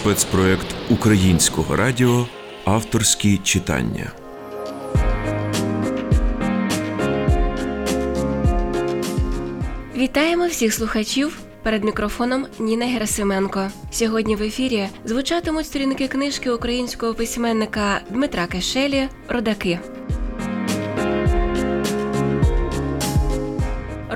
[0.00, 2.26] спецпроект українського радіо
[2.64, 4.12] Авторські читання.
[9.96, 11.38] Вітаємо всіх слухачів.
[11.62, 13.68] Перед мікрофоном Ніна Герасименко.
[13.90, 19.78] Сьогодні в ефірі звучатимуть сторінки книжки українського письменника Дмитра Кешелі Родаки.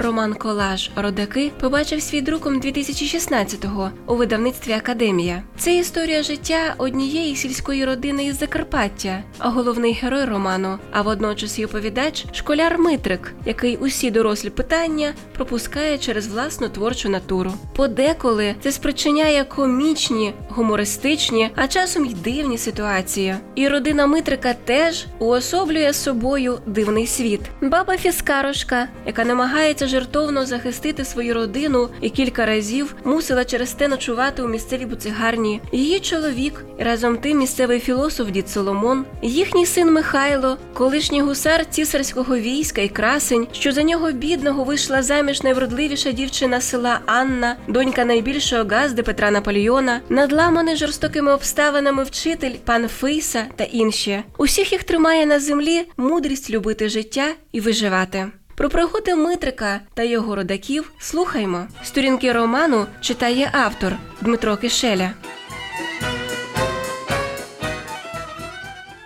[0.04, 5.42] Роман Колаж Родаки побачив свій друком 2016-го у видавництві Академія.
[5.56, 11.64] Це історія життя однієї сільської родини із Закарпаття, а головний герой роману, а водночас і
[11.64, 17.52] оповідач школяр Митрик, який усі дорослі питання пропускає через власну творчу натуру.
[17.76, 23.34] Подеколи це спричиняє комічні, гумористичні, а часом й дивні ситуації.
[23.54, 27.40] І родина Митрика теж уособлює собою дивний світ.
[27.60, 34.42] Баба Фіскарошка, яка намагається жертовно захистити свою родину і кілька разів мусила через те ночувати
[34.42, 35.60] у місцевій буцигарні.
[35.72, 42.80] Її чоловік, разом тим місцевий філософ дід Соломон, їхній син Михайло, колишній гусар цісарського війська
[42.80, 49.02] і красень, що за нього бідного вийшла заміж найвродливіша дівчина села Анна, донька найбільшого газди
[49.02, 50.00] Петра Наполеона,
[50.44, 54.22] надламаний жорстокими обставинами вчитель пан Фейса та інші.
[54.38, 58.30] Усіх їх тримає на землі мудрість любити життя і виживати.
[58.54, 61.66] Про пригоди Митрика та його родаків слухаймо.
[61.84, 65.10] Сторінки роману читає автор Дмитро Кишеля.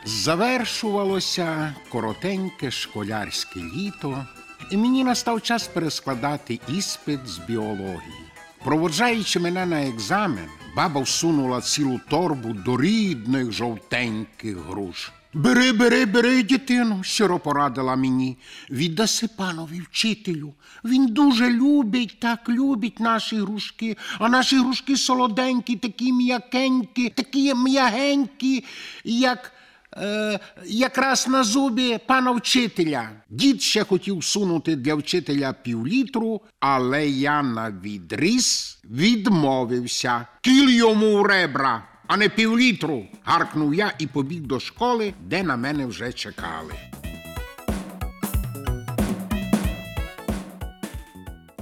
[0.05, 4.27] Завершувалося коротеньке школярське літо,
[4.71, 8.29] і мені настав час перескладати іспит з біології.
[8.65, 10.49] Проводжаючи мене на екзамен,
[10.79, 15.13] баба всунула цілу торбу до рідних жовтеньких груш.
[15.35, 18.37] Бери, бери, бери, дитину, щиро порадила мені.
[18.71, 20.55] Віддаси панові вчителю.
[20.85, 28.65] Він дуже любить, так любить наші грушки, а наші грушки солоденькі, такі м'якенькі, такі м'ягенькі,
[29.05, 29.53] як.
[29.97, 33.11] Е, якраз на зубі пана вчителя.
[33.31, 40.27] Дід ще хотів сунути для вчителя півлітру, але я на відріз відмовився.
[40.41, 43.07] Кіл йому в ребра, а не півлітру.
[43.25, 46.73] гаркнув я і побіг до школи, де на мене вже чекали.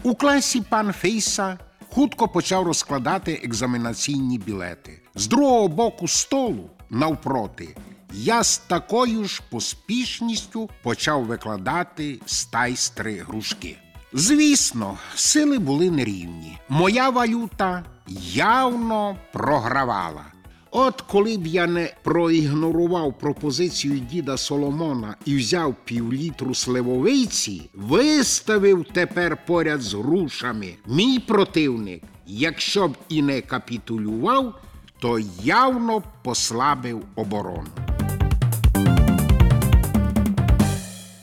[0.03, 1.59] У класі пан Фейса
[1.91, 5.03] хутко почав розкладати екзаменаційні білети.
[5.15, 7.77] З другого боку столу, навпроти,
[8.17, 13.77] я з такою ж поспішністю почав викладати стайстри грушки.
[14.13, 16.59] Звісно, сили були нерівні.
[16.69, 17.85] Моя валюта
[18.33, 20.25] явно програвала.
[20.71, 29.39] От коли б я не проігнорував пропозицію діда Соломона і взяв півлітру сливовиці, виставив тепер
[29.47, 34.61] поряд з грушами мій противник, якщо б і не капітулював,
[34.99, 37.86] то явно послабив оборону.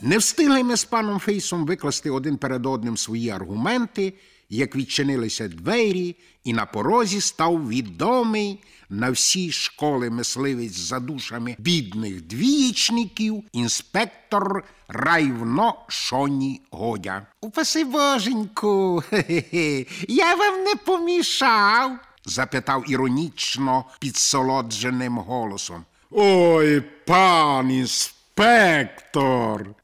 [0.04, 4.12] Не встигли ми з паном Фейсом викласти один перед одним свої аргументи,
[4.50, 8.58] як відчинилися двері, і на порозі став відомий
[8.90, 17.26] на всі школи мисливець за душами бідних двієчників, інспектор райвно Шоні Годя.
[17.40, 21.98] Упаси боженьку, хе-хе, я вам не помішав?
[22.24, 25.84] запитав іронічно підсолодженим голосом.
[26.10, 28.13] Ой, пан інспектор,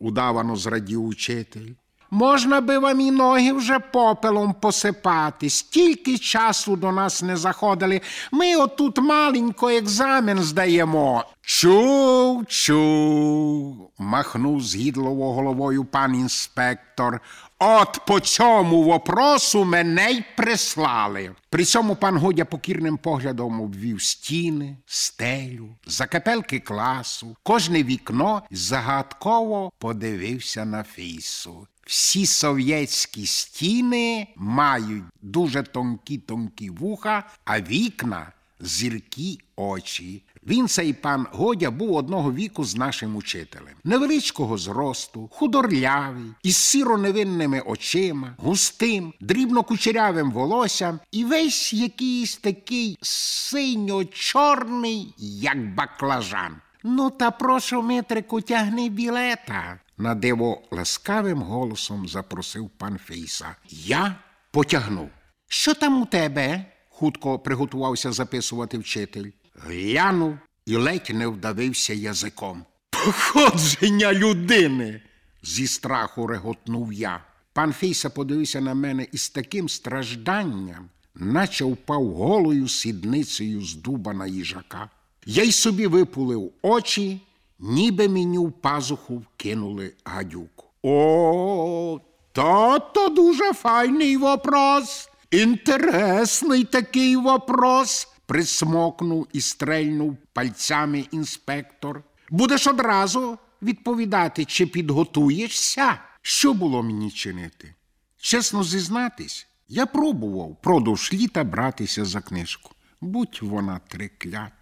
[0.00, 1.74] удавано зрадів учитель.
[2.10, 5.50] Можна би вам і ноги вже попелом посипати.
[5.50, 8.00] Стільки часу до нас не заходили.
[8.32, 11.24] Ми отут маленько екзамен здаємо.
[11.40, 17.20] Чув, чув, махнув згідливо головою пан інспектор.
[17.62, 21.34] От по цьому вопросу мене й прислали.
[21.50, 30.64] При цьому пан Годя покірним поглядом обвів стіни, стелю, закапелки класу, кожне вікно загадково подивився
[30.64, 31.66] на фейсу.
[31.86, 40.22] Всі совєтські стіни мають дуже тонкі тонкі вуха, а вікна зіркі очі.
[40.46, 43.74] Він, цей пан Годя, був одного віку з нашим учителем.
[43.84, 55.74] Невеличкого зросту, худорлявий, із сіро-невинними очима, густим, дрібно-кучерявим волоссям і весь якийсь такий синьо-чорний, як
[55.74, 56.56] баклажан.
[56.82, 59.80] Ну, та прошу, Митрику, тягни білета.
[59.98, 63.56] На диво ласкавим голосом запросив пан Фейса.
[63.68, 64.16] Я
[64.50, 65.10] потягнув.
[65.48, 66.64] Що там у тебе?
[66.88, 69.30] хутко приготувався записувати вчитель.
[69.66, 72.64] Глянув і ледь не вдавився язиком.
[72.90, 75.02] Походження людини.
[75.42, 77.24] зі страху реготнув я.
[77.52, 84.26] Пан Фейса подивився на мене із таким стражданням, наче впав голою сідницею з дуба на
[84.26, 84.90] їжака.
[85.26, 87.20] Я й собі випулив очі,
[87.58, 90.66] ніби мені в пазуху вкинули гадюку.
[90.82, 92.00] О,
[92.32, 95.08] то-то дуже файний вопрос.
[95.30, 102.02] Інтересний такий вопрос, присмокнув і стрельнув пальцями інспектор.
[102.30, 105.98] Будеш одразу відповідати, чи підготуєшся?
[106.22, 107.74] Що було мені чинити?
[108.18, 112.74] Чесно зізнатись, я пробував продовж літа братися за книжку.
[113.00, 114.59] Будь вона триклята.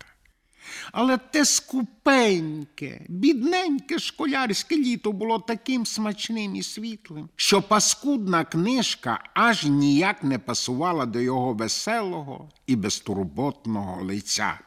[0.93, 9.65] Але те скупеньке, бідненьке школярське літо було таким смачним і світлим, що паскудна книжка аж
[9.65, 14.59] ніяк не пасувала до його веселого і безтурботного лиця.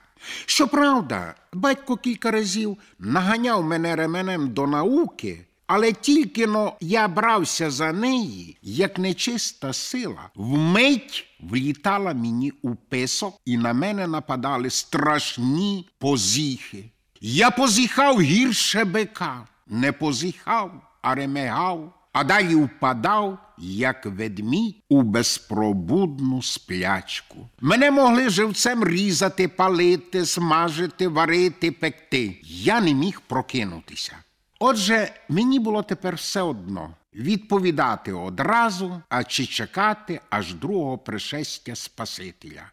[0.45, 7.91] Щоправда, батько кілька разів наганяв мене ременем до науки, але тільки но я брався за
[7.91, 16.85] неї, як нечиста сила, вмить влітала мені у писок, і на мене нападали страшні позіхи.
[17.21, 20.71] Я позіхав гірше бика, не позіхав,
[21.01, 27.49] а ремегав, а далі впадав, як ведмідь у безпробудну сплячку.
[27.61, 32.41] Мене могли живцем різати, палити, смажити, варити, пекти.
[32.43, 34.17] Я не міг прокинутися.
[34.63, 42.71] Отже, мені було тепер все одно відповідати одразу, а чи чекати аж другого пришестя Спасителя.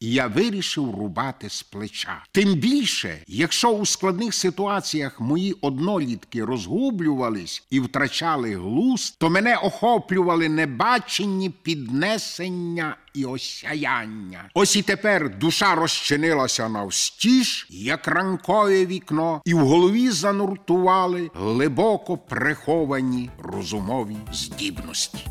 [0.00, 2.24] І я вирішив рубати з плеча.
[2.32, 10.48] Тим більше, якщо у складних ситуаціях мої однолітки розгублювались і втрачали глузд, то мене охоплювали
[10.48, 14.50] небачені піднесення і осяяння.
[14.54, 23.30] Ось і тепер душа розчинилася навстіж, як ранкове вікно, і в голові зануртували глибоко приховані
[23.38, 25.26] розумові здібності.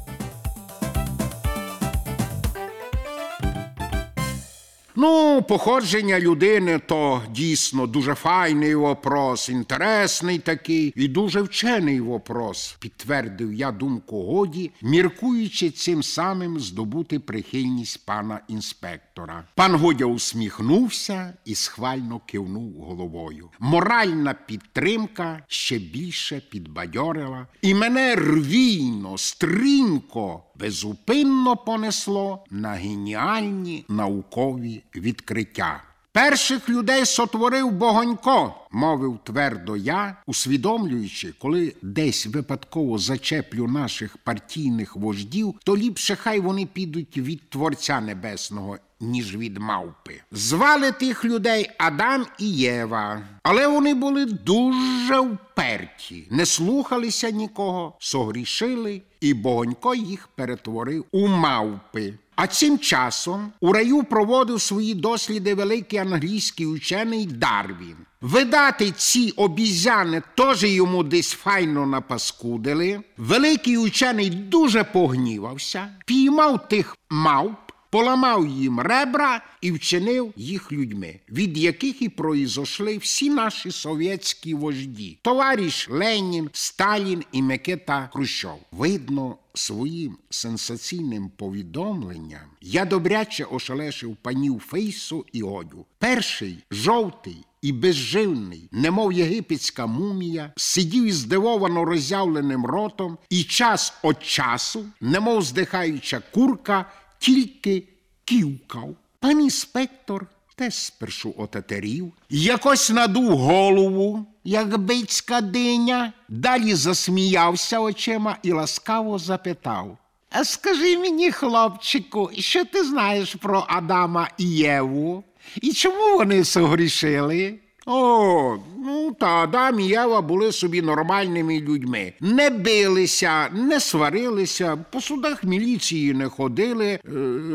[5.02, 13.54] Ну, походження людини то дійсно дуже файний вопрос, інтересний такий і дуже вчений вопрос, підтвердив
[13.54, 19.44] я думку годі, міркуючи цим самим здобути прихильність пана інспектора.
[19.56, 23.50] Пан Годя усміхнувся і схвально кивнув головою.
[23.60, 35.84] Моральна підтримка ще більше підбадьорила, і мене рвійно, стрінко, безупинно понесло на геніальні наукові відкриття.
[36.12, 45.56] Перших людей сотворив Богонько, мовив твердо я, усвідомлюючи, коли десь випадково зачеплю наших партійних вождів,
[45.64, 50.22] то ліпше хай вони підуть від Творця Небесного, ніж від мавпи.
[50.32, 59.02] Звали тих людей Адам і Єва, але вони були дуже вперті, не слухалися нікого, согрішили,
[59.22, 62.14] і Богонько їх перетворив у мавпи.
[62.36, 67.96] А цим часом у раю проводив свої досліди великий англійський учений Дарвін.
[68.22, 73.02] Видати ці обізяни теж йому десь файно напаскудили.
[73.18, 81.58] Великий учений дуже погнівався, піймав тих мавп, поламав їм ребра і вчинив їх людьми, від
[81.58, 88.60] яких і произошли всі наші совєтські вожді: товариш Ленін, Сталін і Микита Хрущов.
[88.72, 95.86] Видно, своїм сенсаційним повідомленням я добряче ошелешив панів Фейсу і Одю.
[96.00, 97.46] Перший жовтий.
[97.62, 105.42] І безживний, немов єгипетська мумія, сидів із здивовано роззявленим ротом, і час від часу, немов
[105.42, 106.86] здихаюча курка,
[107.20, 107.84] тільки
[108.26, 108.96] ківкав.
[109.20, 118.52] Пан інспектор теж спершу отетерів, якось надув голову, як бицька диня, далі засміявся очима і
[118.52, 119.98] ласкаво запитав.
[120.30, 125.24] А скажи мені, хлопчику, що ти знаєш про Адама і Єву?
[125.62, 127.60] І чому вони согрішили?
[127.92, 132.14] О, ну та Адам і Єва були собі нормальними людьми.
[132.20, 137.00] Не билися, не сварилися, по судах міліції не ходили, е,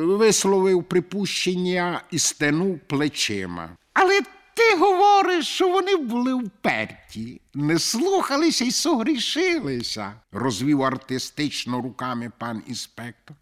[0.04, 3.68] висловив припущення і стенув плечима.
[3.92, 4.20] Але
[4.54, 13.36] ти говориш, що вони були вперті, не слухалися і согрішилися, розвів артистично руками пан інспектор.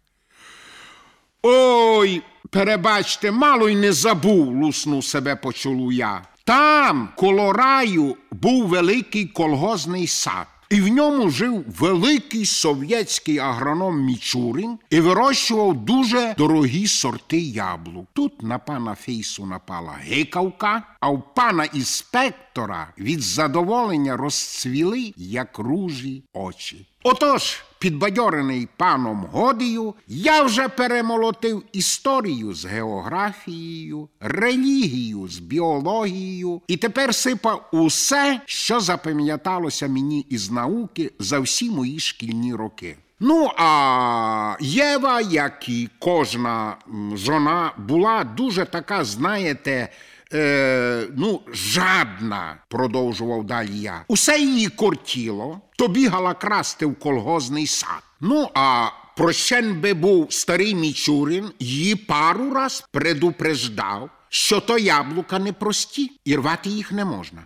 [1.43, 6.21] Ой, перебачте, мало й не забув, луснув себе по чолу я.
[6.45, 10.47] Там, коло раю, був великий колгозний сад.
[10.69, 18.05] І в ньому жив великий совєтський агроном Мічурин і вирощував дуже дорогі сорти яблук.
[18.13, 25.59] Тут на пана Фейсу напала гикавка, а в пана інспектора інспектора від задоволення розцвіли, як
[25.59, 26.87] ружі очі.
[27.03, 37.15] Отож, підбадьорений паном Годію, я вже перемолотив історію з географією, релігію з біологією, і тепер
[37.15, 42.97] сипав усе, що запам'яталося мені із науки за всі мої шкільні роки.
[43.19, 46.75] Ну, а Єва, як і кожна
[47.13, 49.89] жона, була дуже така, знаєте,
[50.33, 54.05] е, ну, жадна, продовжував далі я.
[54.07, 58.03] Усе її кортіло, то бігала красти в колгозний сад.
[58.21, 66.11] Ну, а прощен би був старий Мічурин, її пару раз предупреждав, що то яблука непрості,
[66.25, 67.43] і рвати їх не можна.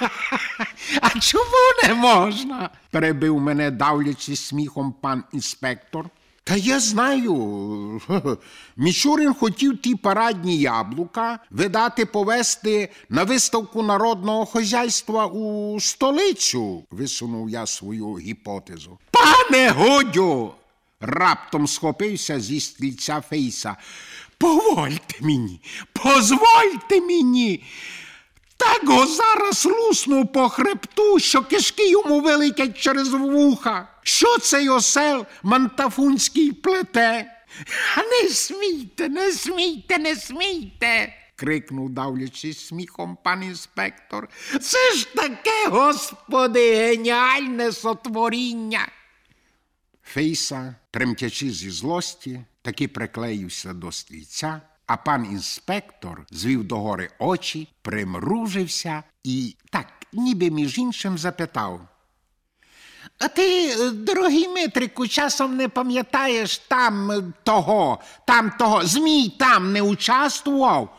[1.00, 2.70] А чому не можна?
[2.90, 6.08] перебив мене, давлячись сміхом пан інспектор.
[6.46, 8.00] Та я знаю.
[8.76, 17.66] Мічурин хотів ті парадні яблука видати повести на виставку народного хозяйства у столицю, висунув я
[17.66, 18.98] свою гіпотезу.
[19.10, 20.52] Пане Годю!
[21.00, 23.76] раптом схопився зі стільця Фейса.
[24.38, 25.60] Повольте мені,
[25.92, 27.64] позвольте мені.
[28.56, 33.88] Так го зараз лусну по хребту, що кишки йому вилетять через вуха.
[34.02, 37.32] Що цей осел мантафунський плете?
[37.96, 41.14] А не смійте, не смійте, не смійте.
[41.36, 44.28] крикнув, давлячись сміхом пан інспектор.
[44.60, 48.88] Це ж таке, господи, геніальне сотворіння.
[50.02, 59.02] Фейса, тремтячи зі злості, таки приклеївся до стільця, а пан інспектор звів догори очі, примружився
[59.24, 61.80] і так, ніби між іншим запитав.
[63.18, 69.82] А ти, е, дорогий Митрику, часом не пам'ятаєш там того, там того, Змій там не
[69.82, 70.96] участвував?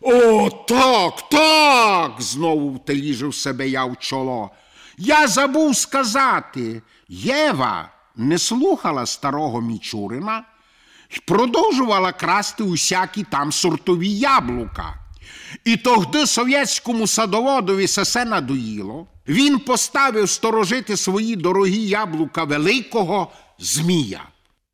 [0.00, 2.22] О, так, так.
[2.22, 4.50] знову втеліжив себе я в чоло.
[4.98, 6.82] Я забув сказати.
[7.08, 10.44] Єва не слухала старого Мічурина
[11.14, 14.94] і продовжувала красти усякі там сортові яблука.
[15.64, 19.06] І тогди совєтському садоводові сесе надоїло.
[19.28, 24.22] Він поставив сторожити свої дорогі яблука великого змія.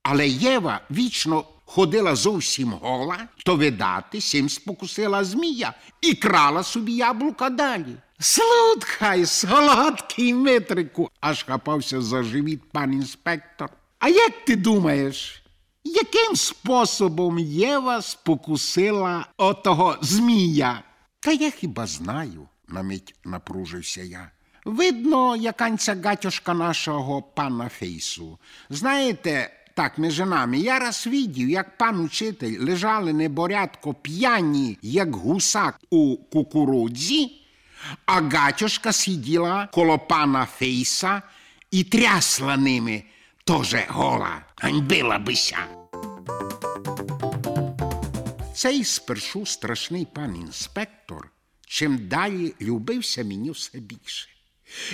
[0.02, 7.50] Але Єва вічно ходила зовсім гола, то видати, сім спокусила змія і крала собі яблука
[7.50, 7.96] далі.
[8.18, 13.70] Слухай, солодкий Митрику, аж хапався за живіт пан інспектор.
[13.98, 15.39] А як ти думаєш,
[15.84, 20.82] яким способом Єва спокусила отого змія?
[21.20, 24.30] Та я хіба знаю, на мить напружився я.
[24.64, 28.38] Видно, яканця гатюшка нашого пана Фейсу.
[28.70, 35.80] Знаєте, так, між нами, я раз видів, як пан учитель лежали неборядко п'яні, як гусак
[35.90, 37.32] у кукурудзі,
[38.06, 41.22] а гатюшка сиділа коло пана Фейса
[41.70, 43.02] і трясла ними,
[43.44, 45.58] тоже гола, ганьбила бися.
[48.54, 51.30] Цей спершу страшний пан інспектор
[51.66, 54.28] чим далі любився мені все більше.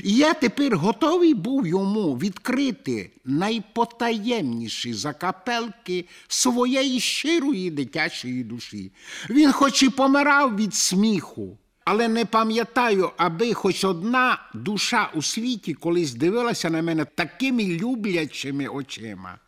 [0.02, 8.92] І я тепер готовий був йому відкрити найпотаємніші закапелки своєї щирої дитячої душі.
[9.30, 15.74] Він хоч і помирав від сміху, але не пам'ятаю, аби хоч одна душа у світі
[15.74, 19.38] колись дивилася на мене такими люблячими очима.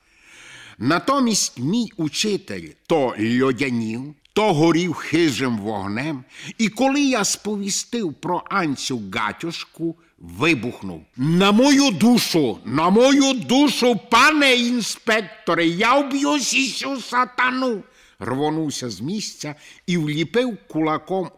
[0.78, 6.24] Натомість мій учитель то льодянів, то горів хижим вогнем,
[6.58, 11.02] і коли я сповістив про Анцю Гатюшку, вибухнув.
[11.16, 17.82] На мою душу, на мою душу, пане інспекторе, я вб'ю сісю сатану.
[18.20, 19.54] Рвонувся з місця
[19.86, 21.28] і вліпив кулаком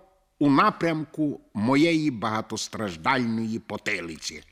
[0.40, 4.42] у напрямку моєї багатостраждальної потилиці.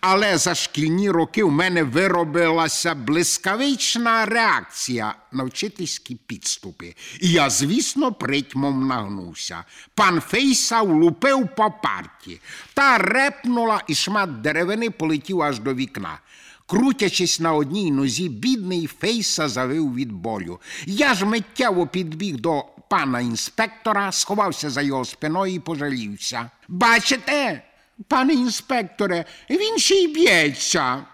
[0.00, 6.94] Але за шкільні роки в мене виробилася блискавична реакція на вчительські підступи.
[7.20, 9.64] І я, звісно, притьмом нагнувся.
[9.94, 12.40] Пан Фейса влупив по парті.
[12.74, 16.18] Та репнула, і шмат деревини полетів аж до вікна.
[16.66, 20.60] Крутячись на одній нозі, бідний Фейса завив від болю.
[20.86, 22.64] Я ж миттєво підбіг до
[22.94, 26.50] пана інспектора, сховався за його спиною і пожалівся.
[26.68, 27.62] Бачите,
[28.08, 31.04] пане інспекторе, він ще й б'ється.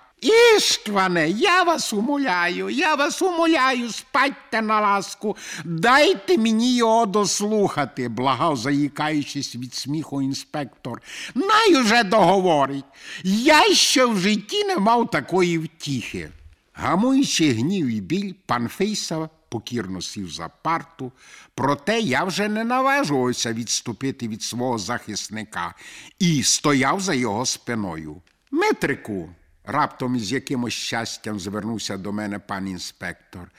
[0.57, 8.57] Іштване, я вас умоляю, я вас умоляю, спадьте на ласку, дайте мені його дослухати, благав,
[8.57, 11.03] заїкаючись від сміху інспектор.
[11.35, 12.85] Най уже договорить.
[13.25, 16.29] Я ще в житті не мав такої втіхи.
[16.73, 21.13] Гамуючи гнів і біль, пан Фейса покірно сів за парту,
[21.55, 25.75] проте я вже не наважувався відступити від свого захисника
[26.19, 28.23] і стояв за його спиною.
[28.51, 29.31] Митрику,
[29.65, 33.51] раптом із якимось щастям звернувся до мене пан інспектор.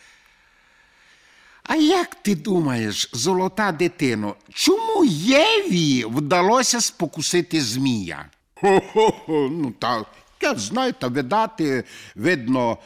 [1.64, 8.26] А як ти думаєш, золота дитино, чому Єві вдалося спокусити змія?
[8.56, 10.06] Хо-хо-хо, ну так,
[10.42, 11.84] я знаю, та видати,
[12.16, 12.78] видно,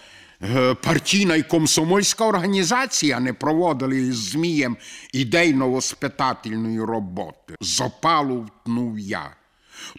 [0.83, 4.77] партійна і комсомольська організація не проводили із Змієм
[5.13, 7.55] ідейно-воспитательної роботи.
[7.61, 9.35] З опалу втнув я.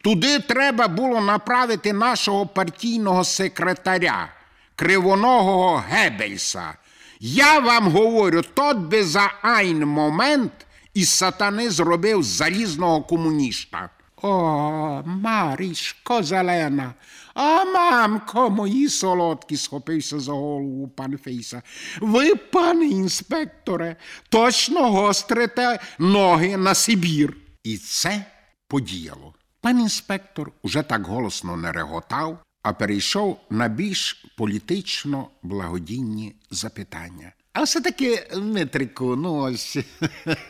[0.04, 4.28] Туди треба було направити нашого партійного секретаря,
[4.74, 6.74] кривоногого Геббельса.
[7.20, 10.52] Я вам говорю, тот би за айн момент
[10.94, 13.90] із сатани зробив залізного комуніста.
[14.22, 16.94] О, Марішко зелена,
[17.34, 21.62] а мамко, мої солодкі, схопився за голову пан Фейса.
[22.00, 23.96] Ви, пане інспекторе,
[24.28, 27.36] точно гострите ноги на Сибір.
[27.64, 28.24] І це
[28.68, 29.34] подіяло.
[29.60, 37.32] Пан інспектор уже так голосно не реготав, а перейшов на більш політично благодійні запитання.
[37.56, 39.76] А все-таки, Дмитрику, ну ось,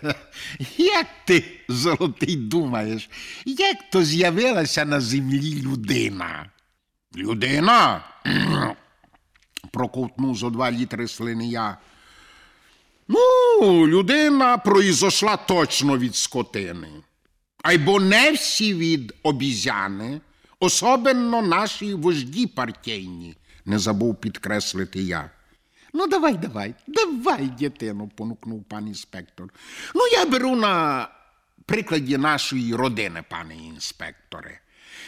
[0.77, 3.11] як ти, золотий, думаєш,
[3.45, 6.51] як то з'явилася на землі людина?
[7.17, 8.05] Людина?
[9.73, 11.79] проковтнув зо два літри слини я.
[13.09, 16.89] Ну, людина произошла точно від скотини.
[17.63, 20.21] Айбо не всі від обізяни,
[20.61, 25.31] особенно наші вожді партійні, не забув підкреслити я.
[25.97, 29.49] Ну, давай, давай, давай, дитино, понукнув пан інспектор.
[29.95, 31.09] Ну, я беру на
[31.67, 34.61] прикладі нашої родини, пане інспекторе.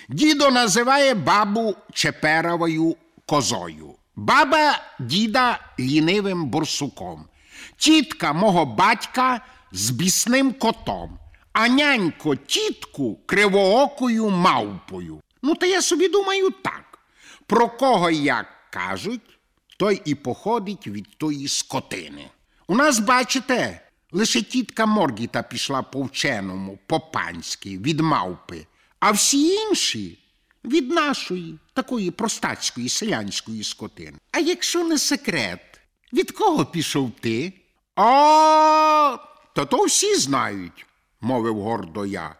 [0.08, 7.28] Дідо називає бабу Чеперовою козою, баба діда лінивим борсуком,
[7.76, 9.40] тітка мого батька
[9.72, 11.18] з бісним котом,
[11.52, 15.20] а нянько тітку кривоокою мавпою.
[15.42, 16.98] Ну, та я собі думаю так.
[17.46, 19.37] Про кого як кажуть,
[19.78, 22.30] той і походить від тої скотини.
[22.66, 23.80] У нас, бачите,
[24.12, 28.66] лише тітка Моргіта пішла по вченому, по-панськи, від мавпи,
[29.00, 30.18] а всі інші
[30.64, 34.18] від нашої, такої простацької селянської скотини.
[34.32, 35.80] А якщо не секрет,
[36.12, 37.52] від кого пішов ти?
[37.96, 39.16] А,
[39.54, 40.86] то то всі знають,
[41.20, 42.34] мовив гордо я.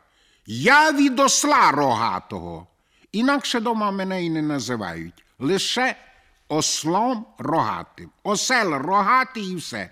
[0.47, 2.67] Я від осла рогатого.
[3.13, 5.25] Інакше дома мене й не називають.
[5.39, 5.97] Лише
[6.49, 8.11] ослом рогатим.
[8.23, 9.91] Осел рогатий і все.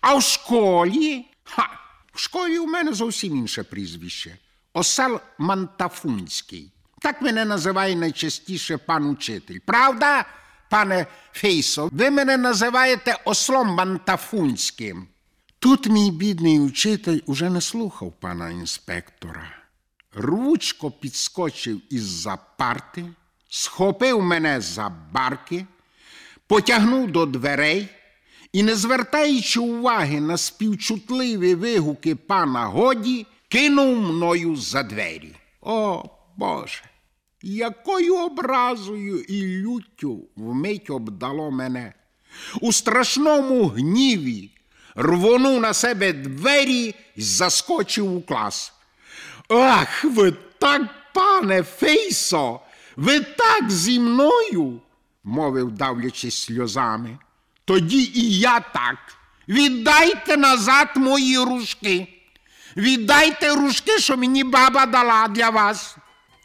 [0.00, 1.26] А в школі.
[1.44, 1.68] Ха!
[2.12, 4.36] В школі у мене зовсім інше прізвище.
[4.72, 6.72] Осел Мантафунський.
[7.00, 9.58] Так мене називає найчастіше пан учитель.
[9.66, 10.24] Правда,
[10.70, 15.08] пане Фейсо, ви мене називаєте ослом Мантафунським.
[15.58, 19.50] Тут мій бідний учитель уже не слухав пана інспектора.
[20.14, 23.04] Рвучко підскочив із-за парти,
[23.48, 25.66] схопив мене за барки,
[26.46, 27.88] потягнув до дверей
[28.52, 35.32] і, не звертаючи уваги на співчутливі вигуки пана Годі, кинув мною за двері.
[35.60, 36.04] О,
[36.36, 36.82] Боже!
[37.42, 41.92] Якою образою і люттю вмить обдало мене.
[42.60, 44.50] У страшному гніві
[44.94, 48.72] рвонув на себе двері і заскочив у клас.
[49.48, 50.82] Ах, ви так,
[51.14, 52.60] пане Фейсо,
[52.96, 54.80] ви так зі мною,
[55.24, 57.18] мовив, давлячись сльозами.
[57.64, 58.98] Тоді і я так.
[59.48, 62.08] Віддайте назад мої рушки.
[62.76, 65.96] Віддайте рушки, що мені баба дала для вас.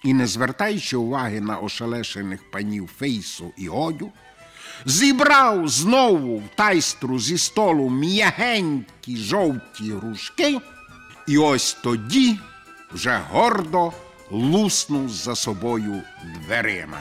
[0.04, 4.12] І, не звертаючи уваги на ошелешених панів Фейсу і Годю,
[4.86, 10.60] зібрав знову в тайстру зі столу м'ягенькі жовті грушки,
[11.28, 12.40] і ось тоді
[12.92, 13.94] вже гордо
[14.32, 16.02] луснув за собою
[16.46, 16.98] дверима.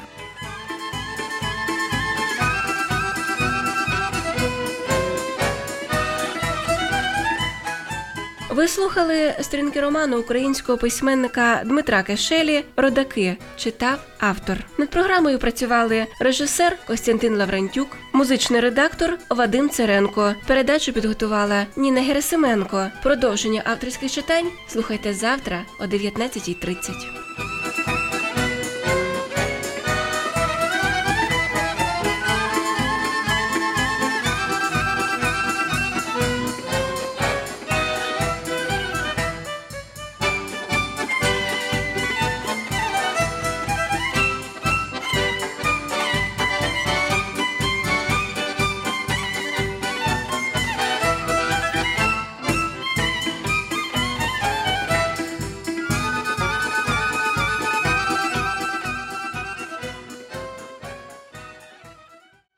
[8.59, 14.57] Ви слухали сторінки роману українського письменника Дмитра Кешелі Родаки читав автор.
[14.79, 20.35] Над програмою працювали режисер Костянтин Лаврентюк, музичний редактор Вадим Церенко.
[20.47, 22.87] Передачу підготувала Ніна Герасименко.
[23.03, 27.48] Продовження авторських читань слухайте завтра о 19.30.